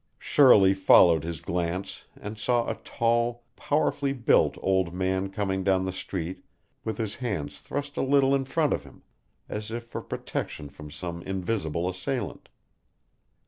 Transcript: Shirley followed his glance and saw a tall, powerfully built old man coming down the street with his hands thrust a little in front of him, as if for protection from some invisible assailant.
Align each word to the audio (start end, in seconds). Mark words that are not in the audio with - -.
Shirley 0.17 0.73
followed 0.73 1.23
his 1.23 1.41
glance 1.41 2.05
and 2.19 2.35
saw 2.35 2.67
a 2.67 2.73
tall, 2.73 3.43
powerfully 3.55 4.13
built 4.13 4.57
old 4.59 4.95
man 4.95 5.29
coming 5.29 5.63
down 5.63 5.85
the 5.85 5.91
street 5.91 6.43
with 6.83 6.97
his 6.97 7.17
hands 7.17 7.59
thrust 7.61 7.97
a 7.97 8.01
little 8.01 8.33
in 8.33 8.45
front 8.45 8.73
of 8.73 8.83
him, 8.83 9.03
as 9.47 9.69
if 9.69 9.83
for 9.83 10.01
protection 10.01 10.69
from 10.69 10.89
some 10.89 11.21
invisible 11.21 11.87
assailant. 11.87 12.49